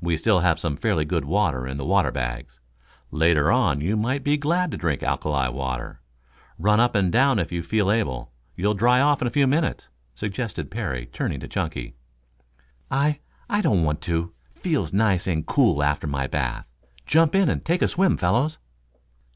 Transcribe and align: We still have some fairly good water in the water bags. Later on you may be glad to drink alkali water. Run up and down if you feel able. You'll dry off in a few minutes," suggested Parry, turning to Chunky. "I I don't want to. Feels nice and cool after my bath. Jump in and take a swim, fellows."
We 0.00 0.16
still 0.16 0.38
have 0.38 0.60
some 0.60 0.76
fairly 0.76 1.04
good 1.04 1.24
water 1.24 1.66
in 1.66 1.78
the 1.78 1.84
water 1.84 2.12
bags. 2.12 2.60
Later 3.10 3.50
on 3.50 3.80
you 3.80 3.96
may 3.96 4.20
be 4.20 4.36
glad 4.36 4.70
to 4.70 4.76
drink 4.76 5.02
alkali 5.02 5.48
water. 5.48 6.00
Run 6.60 6.78
up 6.78 6.94
and 6.94 7.10
down 7.10 7.40
if 7.40 7.50
you 7.50 7.60
feel 7.60 7.90
able. 7.90 8.30
You'll 8.54 8.74
dry 8.74 9.00
off 9.00 9.20
in 9.20 9.26
a 9.26 9.32
few 9.32 9.48
minutes," 9.48 9.88
suggested 10.14 10.70
Parry, 10.70 11.06
turning 11.06 11.40
to 11.40 11.48
Chunky. 11.48 11.96
"I 12.88 13.18
I 13.50 13.62
don't 13.62 13.82
want 13.82 14.00
to. 14.02 14.32
Feels 14.54 14.92
nice 14.92 15.26
and 15.26 15.44
cool 15.44 15.82
after 15.82 16.06
my 16.06 16.28
bath. 16.28 16.68
Jump 17.04 17.34
in 17.34 17.48
and 17.48 17.64
take 17.64 17.82
a 17.82 17.88
swim, 17.88 18.16
fellows." 18.16 18.58